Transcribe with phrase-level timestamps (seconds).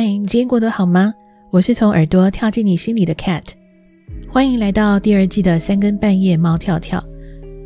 [0.00, 1.12] 嗨，你今天过得好吗？
[1.50, 3.42] 我是从耳朵跳进你心里的 Cat，
[4.28, 7.04] 欢迎来到第二季的三更半夜猫跳跳。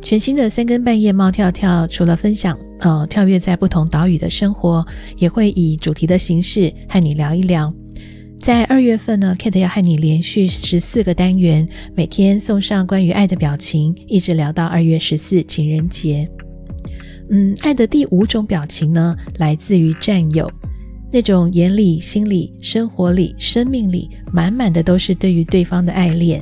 [0.00, 4.86] 全新的三更半夜猫跳跳，除了分享呃跳跃在不同岛屿的生活，
[5.18, 7.74] 也会以主题的形式和你聊一聊。
[8.40, 16.30] 在二月份呢，Cat 要和你连续十四个单元，每天送上关于爱的表情，一直聊到二月十四情人节。
[17.28, 20.48] 嗯，爱的第五种表情呢，来自于占有。
[21.12, 26.40] 那种眼里、心里、生活里、生命里满满的都是对于对方的爱恋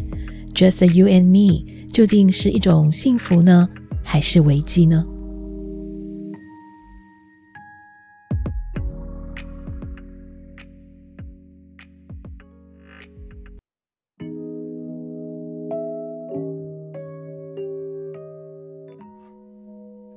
[0.55, 3.67] ，Just you and me，究竟是一种幸福呢，
[4.05, 5.05] 还是危机呢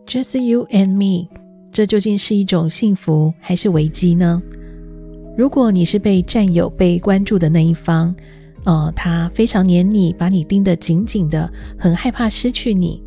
[0.06, 1.41] ？Just you and me。
[1.72, 4.42] 这究竟是一种幸福还是危机呢？
[5.38, 8.14] 如果你是被占有、被关注的那一方，
[8.66, 13.02] 呃，他非常黏你，把你盯得紧紧的，很害怕失去你。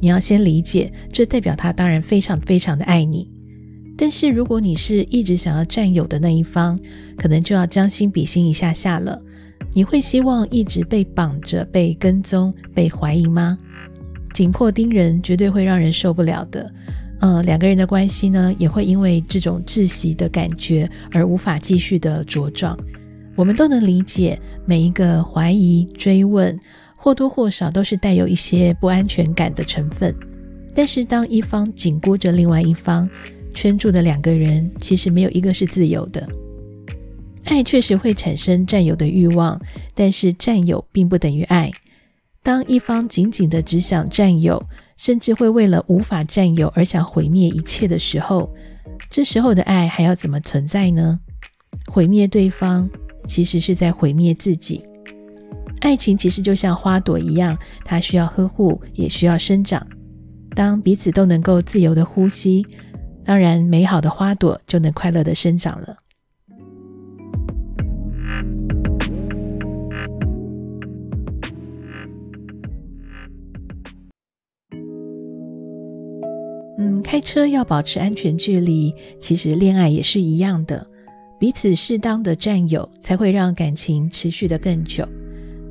[0.00, 3.30] 你要先理解，这代表他当然非常非常的爱你。
[3.96, 6.78] 但是如果你是一直想要占有的那一方，
[7.16, 9.20] 可能就要将心比心一下下了。
[9.72, 13.58] 你会希望一直被绑着、被跟踪、被怀疑吗？
[14.34, 16.70] 紧迫盯人绝对会让人受不了的。
[17.20, 22.78] 呃，两个人的关系呢，也会因为这种窒息的感觉而无法继续的茁壮。
[23.36, 26.58] 我们都能理解，每一个怀疑、追问，
[26.96, 30.14] 或多或少都是带有一些不安全感的成分。
[30.74, 33.08] 但是，当一方紧箍着另外一方，
[33.54, 36.26] 圈住的两个人，其实没有一个是自由的。
[37.44, 39.60] 爱确实会产生占有的欲望，
[39.94, 41.70] 但是占有并不等于爱。
[42.42, 44.62] 当一方紧紧的只想占有，
[45.00, 48.52] 甚至会为了无法占有而想毁灭一切的时候，
[49.08, 51.20] 这时候的爱还要怎么存在呢？
[51.90, 52.90] 毁灭对方，
[53.26, 54.84] 其实是在毁灭自己。
[55.80, 59.86] 爱情其实就像花朵一样，它需要呵护，也需要生长。
[60.54, 62.66] 当彼此都能够自由的呼吸，
[63.24, 65.96] 当然美好的花朵就能快乐的生长了。
[76.82, 80.86] 嗯，开车要保持安全距离，其实恋爱也是一样的，
[81.38, 85.06] 彼此适当的占有，才会让感情持续的更久。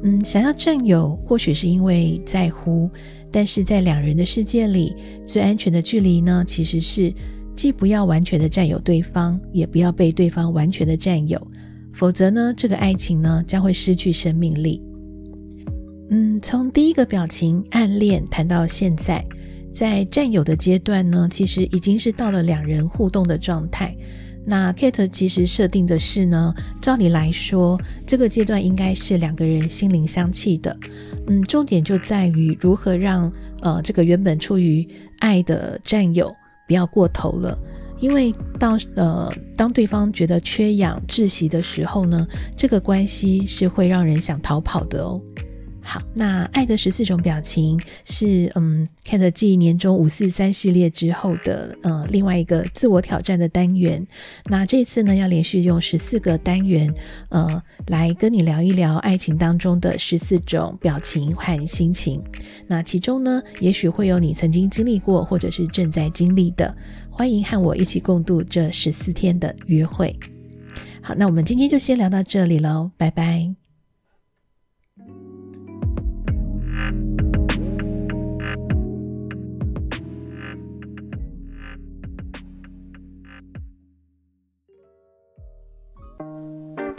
[0.03, 2.87] 嗯，想要占有，或许是因为在乎，
[3.31, 7.11] 但是在两人的世界里，最安全的距离呢，其实是
[7.55, 11.41] 既不要完全的占有对方，也不要被对方完全的占有，
[11.91, 14.79] 否则呢，这个爱情呢，将会失去生命力。
[16.11, 19.25] 嗯，从第一个表情暗恋谈到现在。
[19.79, 23.95] 在占有的阶段呢，其实已经是到了两人互动的状态。
[24.45, 30.75] 那 Kate 其实设定的是呢，照理来说，这个阶段应该是两个人心灵相契的。
[31.27, 33.31] 嗯，重点就在于如何让
[33.61, 34.85] 呃这个原本出于
[35.19, 36.29] 爱的占有
[36.67, 37.57] 不要过头了。
[38.01, 45.21] 因为到呃当对方觉得缺氧窒息的时候呢，这个关系是会让人想逃跑的哦。
[45.89, 54.05] 好，那爱的十四种表情是嗯，Cat 继年终五四三系列之后的呃另外一个自我挑战的单元。
[54.45, 56.93] 那这次呢，要连续用十四个单元
[57.29, 62.21] 呃来跟你聊一聊爱情当中的十四种表情和心情。
[62.67, 66.71] 那其中呢，也许会有你曾经经历过或者是正在经历的。
[67.09, 70.15] 欢迎和我一起共度这十四天的约会。
[71.01, 73.58] 好，那我们今天就先聊到这里喽，拜拜。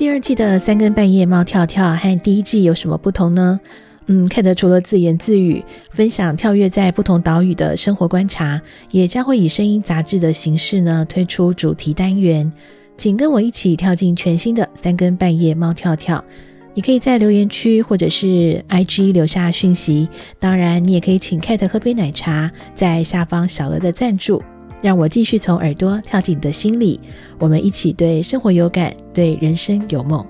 [0.00, 3.60] 第二季的三更半夜猫跳跳和第一季有什么不同呢？
[4.06, 8.62] 嗯，Kate 除了自言自语分享跳跃在不同岛屿的生活观察，
[8.92, 12.50] 也将会以声音杂志的形式呢推出主题单元，
[12.96, 16.24] 请跟我一起跳进全新的三更半夜猫跳跳。
[16.72, 20.08] 你可以在留言区或者是 IG 留下讯息，
[20.38, 24.42] 当然你也可以请 Kate 喝杯奶茶，在下方小额的赞助。
[24.82, 26.98] 让我继续从耳朵跳进你的心里，
[27.38, 30.26] 我们一起对生活有感，对人生有梦。